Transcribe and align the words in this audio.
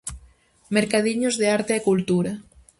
Mercadiños 0.77 1.35
de 1.41 1.47
arte 1.57 1.71
e 1.75 1.85
cultura. 1.87 2.31